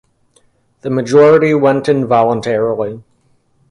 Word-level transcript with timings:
The 0.81 0.89
majority 0.89 1.53
went 1.53 1.87
in 1.87 2.07
voluntarily. 2.07 3.03